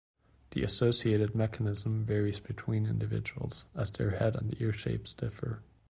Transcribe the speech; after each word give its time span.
The 0.49 0.63
associated 0.63 1.35
mechanism 1.35 2.03
varies 2.03 2.39
between 2.39 2.87
individuals, 2.87 3.65
as 3.75 3.91
their 3.91 4.17
head 4.17 4.35
and 4.35 4.59
ear 4.59 4.73
shapes 4.73 5.13
differ. 5.13 5.61